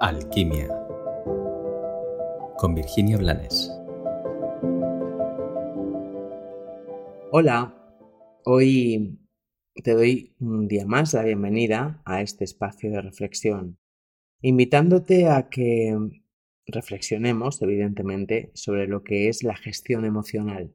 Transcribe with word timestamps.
Alquimia 0.00 0.66
con 2.56 2.74
Virginia 2.74 3.18
Blanes. 3.18 3.70
Hola, 7.30 7.76
hoy 8.46 9.18
te 9.84 9.92
doy 9.92 10.34
un 10.40 10.68
día 10.68 10.86
más 10.86 11.12
la 11.12 11.22
bienvenida 11.24 12.00
a 12.06 12.22
este 12.22 12.44
espacio 12.44 12.90
de 12.90 13.02
reflexión, 13.02 13.78
invitándote 14.40 15.28
a 15.28 15.50
que 15.50 15.94
reflexionemos, 16.64 17.60
evidentemente, 17.60 18.52
sobre 18.54 18.86
lo 18.86 19.02
que 19.04 19.28
es 19.28 19.42
la 19.42 19.54
gestión 19.54 20.06
emocional. 20.06 20.74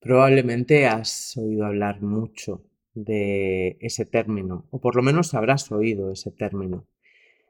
Probablemente 0.00 0.88
has 0.88 1.36
oído 1.36 1.66
hablar 1.66 2.02
mucho 2.02 2.64
de 2.94 3.76
ese 3.80 4.04
término, 4.04 4.66
o 4.72 4.80
por 4.80 4.96
lo 4.96 5.02
menos 5.02 5.34
habrás 5.34 5.70
oído 5.70 6.10
ese 6.10 6.32
término. 6.32 6.88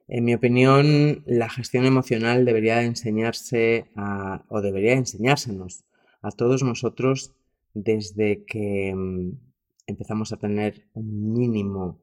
En 0.07 0.25
mi 0.25 0.35
opinión, 0.35 1.23
la 1.27 1.49
gestión 1.49 1.87
emocional 1.87 2.45
debería 2.45 2.83
enseñarse 2.83 3.87
a, 3.97 4.45
o 4.49 4.61
debería 4.61 4.93
enseñársenos 4.93 5.85
a 6.21 6.31
todos 6.31 6.63
nosotros 6.63 7.33
desde 7.73 8.45
que 8.45 8.95
mm, 8.95 9.33
empezamos 9.87 10.33
a 10.33 10.37
tener 10.37 10.87
un 10.93 11.33
mínimo 11.33 12.01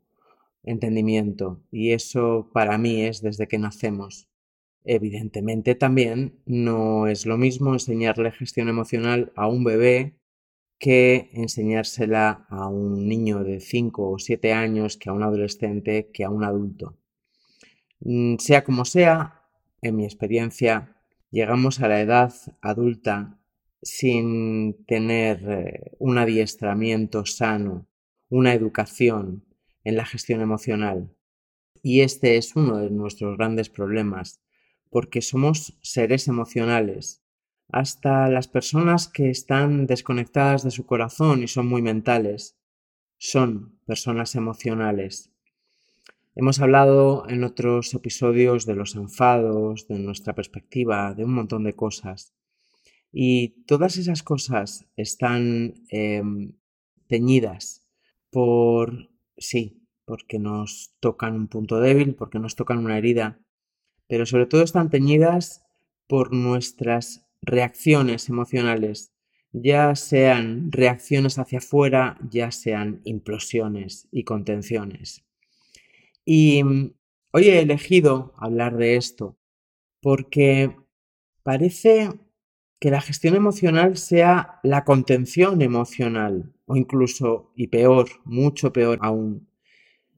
entendimiento 0.63 1.61
y 1.72 1.91
eso 1.91 2.49
para 2.53 2.77
mí 2.80 3.02
es 3.03 3.22
desde 3.22 3.48
que 3.48 3.59
nacemos. 3.59 4.27
Evidentemente 4.83 5.75
también 5.75 6.39
no 6.45 7.05
es 7.05 7.27
lo 7.27 7.38
mismo 7.38 7.73
enseñarle 7.73 8.31
gestión 8.31 8.67
emocional 8.67 9.31
a 9.36 9.47
un 9.47 9.63
bebé 9.63 10.16
que 10.80 11.30
enseñársela 11.33 12.47
a 12.49 12.67
un 12.67 13.08
niño 13.08 13.44
de 13.44 13.59
5 13.59 14.09
o 14.09 14.17
7 14.17 14.53
años, 14.53 14.97
que 14.97 15.09
a 15.09 15.13
un 15.13 15.22
adolescente, 15.22 16.09
que 16.11 16.23
a 16.23 16.31
un 16.31 16.44
adulto. 16.44 16.97
Mm, 18.01 18.37
sea 18.37 18.63
como 18.63 18.85
sea, 18.85 19.43
en 19.81 19.95
mi 19.95 20.05
experiencia, 20.05 20.95
llegamos 21.29 21.80
a 21.80 21.88
la 21.88 22.02
edad 22.02 22.33
adulta 22.61 23.39
sin 23.81 24.85
tener 24.85 25.43
eh, 25.49 25.91
un 25.99 26.17
adiestramiento 26.17 27.25
sano, 27.25 27.88
una 28.30 28.53
educación 28.53 29.45
en 29.83 29.95
la 29.95 30.05
gestión 30.05 30.41
emocional. 30.41 31.16
Y 31.83 32.02
este 32.02 32.38
es 32.38 32.55
uno 32.55 32.77
de 32.77 32.91
nuestros 32.91 33.38
grandes 33.38 33.69
problemas, 33.69 34.41
porque 34.89 35.21
somos 35.21 35.80
seres 35.81 36.27
emocionales. 36.27 37.23
Hasta 37.69 38.30
las 38.30 38.47
personas 38.47 39.08
que 39.08 39.30
están 39.30 39.88
desconectadas 39.88 40.63
de 40.63 40.71
su 40.71 40.86
corazón 40.86 41.43
y 41.43 41.47
son 41.47 41.67
muy 41.67 41.81
mentales 41.81 42.58
son 43.17 43.80
personas 43.86 44.36
emocionales. 44.36 45.30
Hemos 46.33 46.61
hablado 46.61 47.27
en 47.27 47.43
otros 47.43 47.93
episodios 47.93 48.65
de 48.65 48.75
los 48.75 48.95
enfados, 48.95 49.87
de 49.89 49.99
nuestra 49.99 50.33
perspectiva, 50.33 51.13
de 51.13 51.25
un 51.25 51.33
montón 51.33 51.65
de 51.65 51.73
cosas. 51.73 52.33
Y 53.11 53.65
todas 53.65 53.97
esas 53.97 54.23
cosas 54.23 54.85
están 54.95 55.73
em, 55.89 56.53
teñidas 57.07 57.85
por, 58.29 59.09
sí, 59.35 59.85
porque 60.05 60.39
nos 60.39 60.95
tocan 61.02 61.35
un 61.35 61.47
punto 61.49 61.81
débil, 61.81 62.15
porque 62.15 62.39
nos 62.39 62.55
tocan 62.55 62.77
una 62.77 62.97
herida, 62.97 63.41
pero 64.07 64.25
sobre 64.25 64.45
todo 64.45 64.63
están 64.63 64.89
teñidas 64.89 65.65
por 66.07 66.33
nuestras 66.33 67.27
reacciones 67.41 68.29
emocionales, 68.29 69.11
ya 69.52 69.95
sean 69.95 70.71
reacciones 70.71 71.37
hacia 71.39 71.57
afuera, 71.57 72.17
ya 72.29 72.52
sean 72.52 73.02
implosiones 73.03 74.07
y 74.11 74.23
contenciones. 74.23 75.25
Y 76.25 76.64
mm, 76.64 76.94
hoy 77.33 77.50
he 77.50 77.59
elegido 77.61 78.33
hablar 78.38 78.77
de 78.77 78.95
esto 78.95 79.38
porque 80.02 80.75
parece 81.44 82.09
que 82.80 82.89
la 82.91 83.02
gestión 83.02 83.36
emocional 83.36 83.97
sea 83.97 84.59
la 84.64 84.83
contención 84.83 85.61
emocional 85.61 86.54
o 86.65 86.76
incluso, 86.76 87.52
y 87.55 87.67
peor, 87.67 88.09
mucho 88.26 88.73
peor 88.73 88.98
aún, 89.02 89.48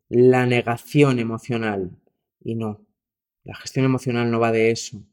la 0.07 0.45
negación 0.45 1.19
emocional. 1.19 1.99
Y 2.41 2.55
no, 2.55 2.85
la 3.43 3.55
gestión 3.55 3.85
emocional 3.85 4.31
no 4.31 4.39
va 4.39 4.51
de 4.51 4.71
eso. 4.71 5.03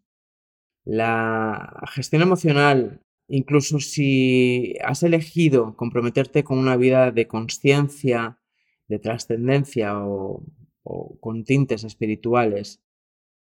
La 0.85 1.83
gestión 1.93 2.23
emocional, 2.23 3.01
incluso 3.27 3.81
si 3.81 4.77
has 4.85 5.03
elegido 5.03 5.77
comprometerte 5.77 6.45
con 6.45 6.59
una 6.59 6.77
vida 6.77 7.11
de 7.11 7.27
conciencia, 7.27 8.39
de 8.87 8.99
trascendencia 8.99 10.05
o 10.05 10.45
o 10.83 11.19
con 11.21 11.45
tintes 11.45 11.85
espirituales. 11.85 12.83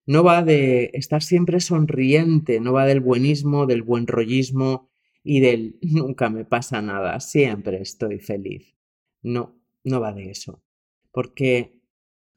No 0.06 0.24
va 0.24 0.44
de 0.44 0.92
estar 0.94 1.22
siempre 1.22 1.60
sonriente, 1.60 2.60
no 2.60 2.74
va 2.74 2.86
del 2.86 3.00
buenismo, 3.00 3.66
del 3.66 3.84
buen 3.84 4.08
rollismo 4.08 4.90
y 5.24 5.40
del 5.40 5.78
nunca 5.82 6.30
me 6.30 6.46
pasa 6.46 6.82
nada, 6.82 7.20
siempre 7.20 7.82
estoy 7.82 8.20
feliz. 8.20 8.76
No, 9.22 9.60
no 9.84 10.00
va 10.02 10.14
de 10.14 10.32
eso. 10.32 10.64
Porque 11.12 11.80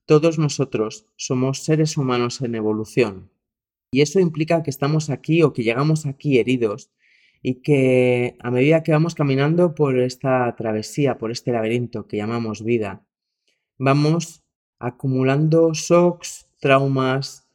todos 0.06 0.38
nosotros 0.38 1.06
somos 1.16 1.65
seres 1.65 1.97
humanos 1.97 2.43
en 2.43 2.54
evolución. 2.54 3.31
Y 3.91 4.03
eso 4.03 4.21
implica 4.21 4.62
que 4.62 4.71
estamos 4.71 5.09
aquí 5.09 5.43
o 5.43 5.53
que 5.53 5.62
llegamos 5.62 6.04
aquí 6.04 6.38
heridos 6.38 6.91
y 7.43 7.62
que 7.62 8.37
a 8.41 8.50
medida 8.50 8.83
que 8.83 8.93
vamos 8.93 9.15
caminando 9.15 9.75
por 9.75 9.99
esta 9.99 10.54
travesía, 10.56 11.16
por 11.19 11.31
este 11.31 11.53
laberinto 11.53 12.06
que 12.06 12.16
llamamos 12.16 12.65
vida, 12.65 13.06
vamos 13.78 14.44
acumulando 14.78 15.72
shocks, 15.72 16.46
traumas 16.60 17.48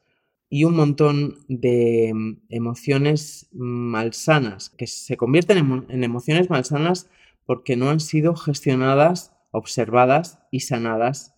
y 0.50 0.64
un 0.64 0.76
montón 0.76 1.46
de 1.48 2.12
mm, 2.14 2.42
emociones 2.50 3.48
malsanas, 3.52 4.70
que 4.72 4.88
se 4.88 5.18
convierten 5.18 5.86
en, 5.90 6.04
emociones 6.04 6.50
malsanas 6.50 7.10
porque 7.46 7.76
no 7.76 7.90
han 7.90 8.00
sido 8.00 8.36
gestionadas, 8.36 9.34
observadas 9.52 10.40
y 10.52 10.62
sanadas 10.62 11.36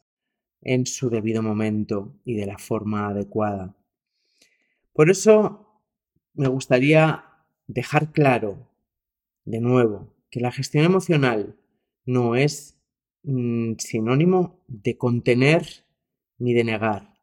en 0.61 0.85
su 0.85 1.09
debido 1.09 1.41
momento 1.41 2.13
y 2.23 2.35
de 2.35 2.45
la 2.45 2.57
forma 2.57 3.07
adecuada. 3.07 3.75
Por 4.93 5.09
eso 5.09 5.81
me 6.33 6.47
gustaría 6.47 7.25
dejar 7.67 8.11
claro, 8.11 8.69
de 9.45 9.59
nuevo, 9.59 10.13
que 10.29 10.39
la 10.39 10.51
gestión 10.51 10.85
emocional 10.85 11.55
no 12.05 12.35
es 12.35 12.80
Mm, 13.23 13.73
sinónimo 13.77 14.59
de 14.67 14.97
contener 14.97 15.85
ni 16.39 16.53
de 16.53 16.63
negar. 16.63 17.13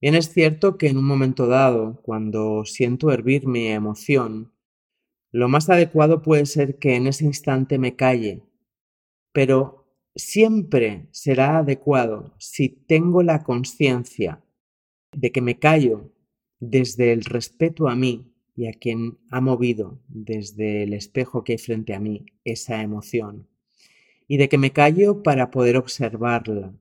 Bien 0.00 0.14
es 0.14 0.30
cierto 0.32 0.78
que 0.78 0.88
en 0.88 0.98
un 0.98 1.06
momento 1.06 1.46
dado, 1.46 2.00
cuando 2.02 2.64
siento 2.64 3.10
hervir 3.12 3.46
mi 3.46 3.68
emoción, 3.68 4.52
lo 5.32 5.48
más 5.48 5.70
adecuado 5.70 6.22
puede 6.22 6.46
ser 6.46 6.78
que 6.78 6.96
en 6.96 7.06
ese 7.06 7.24
instante 7.24 7.78
me 7.78 7.96
calle, 7.96 8.42
pero 9.32 9.88
siempre 10.14 11.08
será 11.12 11.58
adecuado 11.58 12.34
si 12.38 12.68
tengo 12.68 13.22
la 13.22 13.44
conciencia 13.44 14.44
de 15.12 15.32
que 15.32 15.42
me 15.42 15.58
callo 15.58 16.12
desde 16.60 17.12
el 17.12 17.24
respeto 17.24 17.88
a 17.88 17.96
mí 17.96 18.32
y 18.56 18.66
a 18.68 18.72
quien 18.72 19.18
ha 19.30 19.40
movido 19.40 20.00
desde 20.08 20.84
el 20.84 20.94
espejo 20.94 21.44
que 21.44 21.52
hay 21.52 21.58
frente 21.58 21.94
a 21.94 22.00
mí 22.00 22.26
esa 22.44 22.82
emoción 22.82 23.48
y 24.28 24.36
de 24.38 24.48
que 24.48 24.58
me 24.58 24.72
callo 24.72 25.22
para 25.22 25.50
poder 25.50 25.76
observarla, 25.76 26.74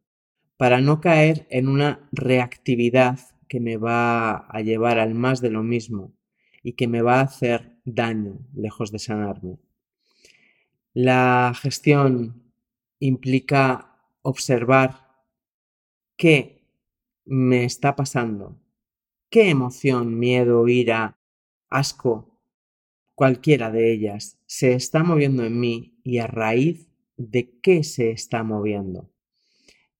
para 0.57 0.81
no 0.81 1.01
caer 1.01 1.47
en 1.49 1.67
una 1.67 2.07
reactividad 2.11 3.19
que 3.47 3.59
me 3.59 3.77
va 3.77 4.47
a 4.47 4.61
llevar 4.61 4.99
al 4.99 5.13
más 5.13 5.41
de 5.41 5.49
lo 5.49 5.63
mismo 5.63 6.13
y 6.63 6.73
que 6.73 6.87
me 6.87 7.01
va 7.01 7.19
a 7.19 7.23
hacer 7.23 7.77
daño 7.85 8.39
lejos 8.55 8.91
de 8.91 8.99
sanarme. 8.99 9.59
La 10.93 11.53
gestión 11.55 12.41
implica 12.99 13.99
observar 14.21 15.05
qué 16.17 16.63
me 17.25 17.65
está 17.65 17.95
pasando, 17.95 18.57
qué 19.29 19.49
emoción, 19.49 20.17
miedo, 20.17 20.67
ira, 20.67 21.19
asco, 21.69 22.39
cualquiera 23.13 23.71
de 23.71 23.91
ellas 23.91 24.39
se 24.45 24.73
está 24.73 25.03
moviendo 25.03 25.43
en 25.43 25.59
mí 25.59 25.99
y 26.03 26.19
a 26.19 26.27
raíz 26.27 26.87
de 27.17 27.59
qué 27.61 27.83
se 27.83 28.11
está 28.11 28.43
moviendo. 28.43 29.09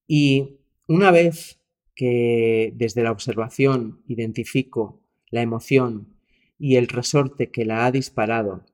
Y 0.07 0.59
una 0.87 1.11
vez 1.11 1.59
que 1.95 2.73
desde 2.75 3.03
la 3.03 3.11
observación 3.11 4.03
identifico 4.07 5.01
la 5.29 5.41
emoción 5.41 6.15
y 6.59 6.75
el 6.75 6.87
resorte 6.87 7.51
que 7.51 7.65
la 7.65 7.85
ha 7.85 7.91
disparado, 7.91 8.65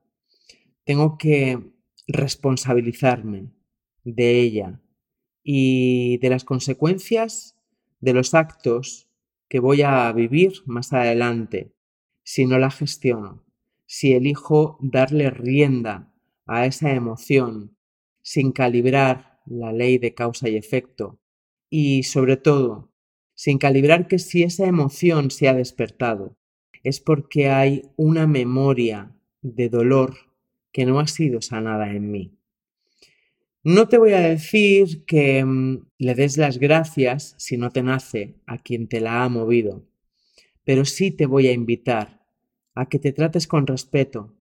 tengo 0.84 1.18
que 1.18 1.60
responsabilizarme 2.08 3.52
de 4.04 4.42
ella 4.42 4.82
y 5.44 6.18
de 6.18 6.30
las 6.30 6.44
consecuencias 6.44 7.56
de 8.00 8.14
los 8.14 8.34
actos 8.34 9.08
que 9.48 9.60
voy 9.60 9.82
a 9.82 10.12
vivir 10.12 10.54
más 10.66 10.94
adelante 10.94 11.74
si 12.24 12.46
no 12.46 12.58
la 12.58 12.72
gestiono, 12.72 13.44
si 13.86 14.14
elijo 14.14 14.78
darle 14.82 15.30
rienda 15.30 16.14
a 16.46 16.66
esa 16.66 16.94
emoción 16.94 17.76
sin 18.22 18.52
calibrar 18.52 19.40
la 19.46 19.72
ley 19.72 19.98
de 19.98 20.14
causa 20.14 20.50
y 20.50 20.56
efecto 20.56 21.20
y, 21.70 22.04
sobre 22.04 22.38
todo, 22.38 22.92
sin 23.34 23.58
calibrar 23.58 24.08
que 24.08 24.20
si 24.20 24.44
esa 24.44 24.68
emoción 24.68 25.32
se 25.32 25.48
ha 25.48 25.54
despertado, 25.54 26.38
es 26.84 27.00
porque 27.00 27.50
hay 27.50 27.84
una 27.96 28.28
memoria 28.28 29.16
de 29.42 29.70
dolor 29.70 30.16
que 30.72 30.86
no 30.86 31.00
ha 31.00 31.08
sido 31.08 31.42
sanada 31.42 31.92
en 31.92 32.12
mí. 32.12 32.38
No 33.64 33.88
te 33.88 33.98
voy 33.98 34.14
a 34.14 34.20
decir 34.20 35.06
que 35.06 35.44
mm, 35.46 35.86
le 36.00 36.16
des 36.16 36.38
las 36.38 36.58
gracias 36.58 37.36
si 37.38 37.58
no 37.58 37.70
te 37.70 37.84
nace 37.84 38.36
a 38.48 38.58
quien 38.58 38.88
te 38.88 39.00
la 39.00 39.24
ha 39.24 39.30
movido, 39.30 39.86
pero 40.64 40.86
sí 40.86 41.12
te 41.12 41.26
voy 41.26 41.48
a 41.48 41.52
invitar 41.52 42.26
a 42.74 42.90
que 42.90 43.00
te 43.00 43.12
trates 43.12 43.48
con 43.48 43.68
respeto, 43.68 44.36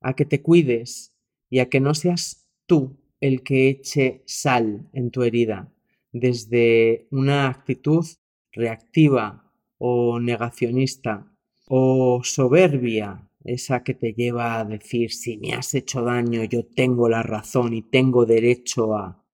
a 0.00 0.14
que 0.14 0.24
te 0.24 0.42
cuides 0.42 1.16
y 1.48 1.60
a 1.60 1.68
que 1.70 1.80
no 1.80 1.94
seas 1.94 2.46
tú 2.66 2.98
el 3.20 3.42
que 3.42 3.68
eche 3.68 4.22
sal 4.26 4.88
en 4.92 5.10
tu 5.10 5.22
herida 5.22 5.72
desde 6.12 7.06
una 7.10 7.48
actitud 7.48 8.04
reactiva 8.52 9.52
o 9.78 10.20
negacionista 10.20 11.32
o 11.66 12.20
soberbia 12.24 13.28
esa 13.44 13.82
que 13.82 13.94
te 13.94 14.12
lleva 14.12 14.58
a 14.58 14.64
decir 14.64 15.12
si 15.12 15.36
me 15.38 15.52
has 15.52 15.74
hecho 15.74 16.02
daño 16.02 16.44
yo 16.44 16.64
tengo 16.66 17.08
la 17.08 17.22
razón 17.22 17.74
y 17.74 17.82
tengo 17.82 18.26
derecho 18.26 18.94
a... 18.96 19.24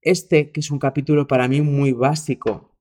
Este, 0.00 0.52
que 0.52 0.60
es 0.60 0.70
un 0.70 0.78
capítulo 0.78 1.26
para 1.26 1.48
mí 1.48 1.60
muy 1.60 1.92
básico, 1.92 2.76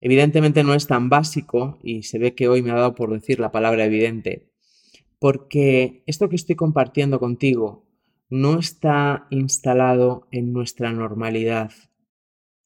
evidentemente 0.00 0.62
no 0.62 0.74
es 0.74 0.86
tan 0.86 1.08
básico 1.08 1.78
y 1.82 2.04
se 2.04 2.18
ve 2.18 2.34
que 2.34 2.48
hoy 2.48 2.62
me 2.62 2.70
ha 2.70 2.76
dado 2.76 2.94
por 2.94 3.12
decir 3.12 3.40
la 3.40 3.50
palabra 3.50 3.84
evidente, 3.84 4.52
porque 5.18 6.04
esto 6.06 6.28
que 6.28 6.36
estoy 6.36 6.54
compartiendo 6.54 7.18
contigo 7.18 7.87
no 8.30 8.58
está 8.58 9.26
instalado 9.30 10.28
en 10.30 10.52
nuestra 10.52 10.92
normalidad. 10.92 11.72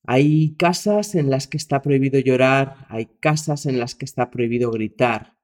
Hay 0.04 0.56
casas 0.56 1.14
en 1.14 1.30
las 1.30 1.46
que 1.46 1.56
está 1.56 1.80
prohibido 1.82 2.18
llorar, 2.18 2.86
hay 2.88 3.06
casas 3.20 3.66
en 3.66 3.78
las 3.78 3.94
que 3.94 4.04
está 4.04 4.30
prohibido 4.30 4.70
gritar, 4.72 5.36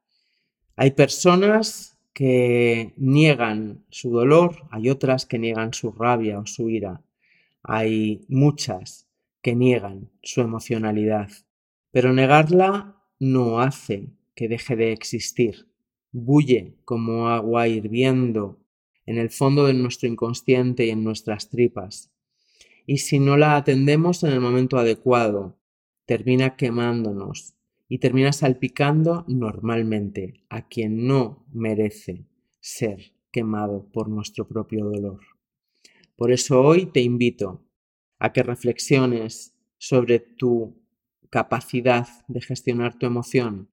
hay 0.81 0.93
personas 0.93 1.99
que 2.13 2.95
niegan 2.97 3.85
su 3.91 4.11
dolor, 4.11 4.63
hay 4.71 4.91
otras 4.91 5.27
que 5.27 5.39
niegan 5.39 5.73
su 5.73 5.93
rabia 5.93 6.39
o 6.41 6.47
su 6.47 6.69
ira, 6.69 7.03
hay 7.63 8.25
muchas 8.29 9.09
que 9.43 9.55
niegan 9.55 10.11
su 10.23 10.41
emocionalidad, 10.41 11.31
pero 11.91 12.13
negarla 12.13 12.97
no 13.19 13.61
hace 13.61 14.11
que 14.35 14.49
deje 14.49 14.77
de 14.77 14.93
existir. 14.93 15.69
Bulle 16.13 16.77
como 16.85 17.29
agua 17.29 17.69
hirviendo 17.69 18.58
en 19.09 19.17
el 19.19 19.31
fondo 19.31 19.67
de 19.67 19.75
nuestro 19.75 20.07
inconsciente 20.07 20.87
y 20.87 20.91
en 20.91 21.03
nuestras 21.03 21.49
tripas. 21.49 22.13
Y 22.87 22.99
si 22.99 23.19
no 23.19 23.37
la 23.37 23.57
atendemos 23.57 24.23
en 24.23 24.33
el 24.33 24.41
momento 24.41 24.79
adecuado, 24.79 25.59
termina 26.05 26.57
quemándonos, 26.57 27.55
y 27.89 27.99
termina 27.99 28.33
salpicando 28.33 29.25
normalmente 29.29 30.45
a 30.51 30.69
quien 30.69 31.07
no 31.07 31.47
merece 31.53 32.27
ser 32.61 33.13
quemado 33.33 33.89
por 33.93 34.09
nuestro 34.09 34.47
propio 34.47 34.85
dolor. 34.85 35.21
Por 36.15 36.31
eso 36.31 36.61
hoy 36.61 36.87
te 36.87 37.01
invito 37.01 37.65
a 38.19 38.33
que 38.33 38.43
reflexiones 38.43 39.55
sobre 39.79 40.19
tu 40.19 40.83
capacidad 41.31 42.09
de 42.27 42.43
gestionar 42.43 42.99
tu 42.99 43.07
emoción, 43.07 43.71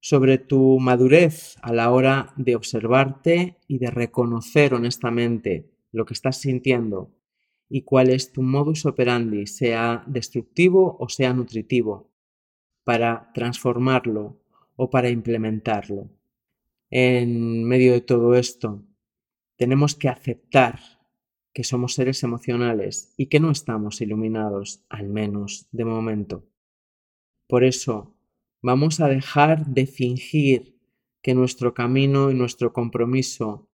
sobre 0.00 0.38
tu 0.38 0.78
madurez 0.78 1.56
a 1.62 1.72
la 1.72 1.90
hora 1.90 2.32
de 2.36 2.54
observarte 2.56 3.58
y 3.66 3.78
de 3.78 3.90
reconocer 3.90 4.74
honestamente 4.74 5.70
lo 5.92 6.04
que 6.04 6.14
estás 6.14 6.38
sintiendo 6.38 7.14
y 7.68 7.82
cuál 7.82 8.08
es 8.10 8.32
tu 8.32 8.42
modus 8.42 8.86
operandi, 8.86 9.46
sea 9.46 10.04
destructivo 10.06 10.96
o 11.00 11.08
sea 11.08 11.32
nutritivo, 11.34 12.10
para 12.84 13.30
transformarlo 13.34 14.40
o 14.76 14.88
para 14.88 15.10
implementarlo. 15.10 16.08
En 16.90 17.64
medio 17.64 17.92
de 17.92 18.00
todo 18.00 18.34
esto, 18.34 18.84
tenemos 19.56 19.94
que 19.94 20.08
aceptar 20.08 20.78
que 21.52 21.64
somos 21.64 21.94
seres 21.94 22.22
emocionales 22.22 23.12
y 23.16 23.26
que 23.26 23.40
no 23.40 23.50
estamos 23.50 24.00
iluminados, 24.00 24.84
al 24.88 25.08
menos 25.08 25.66
de 25.72 25.84
momento. 25.84 26.46
Por 27.48 27.64
eso, 27.64 28.17
vamos 28.62 29.00
a 29.00 29.08
dejar 29.08 29.66
de 29.66 29.86
fingir 29.86 30.78
que 31.22 31.34
nuestro 31.34 31.74
camino 31.74 32.30
y 32.30 32.34
nuestro 32.34 32.72
compromiso 32.72 33.68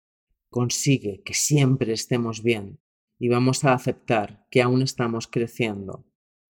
consigue 0.50 1.22
que 1.24 1.34
siempre 1.34 1.94
estemos 1.94 2.44
bien 2.44 2.80
y 3.20 3.30
vamos 3.30 3.64
a 3.64 3.74
aceptar 3.74 4.48
que 4.50 4.62
aún 4.62 4.82
estamos 4.82 5.28
creciendo 5.28 6.06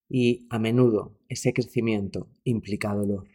y 0.09 0.47
a 0.49 0.59
menudo 0.59 1.19
ese 1.29 1.53
crecimiento 1.53 2.29
implica 2.43 2.93
dolor. 2.93 3.27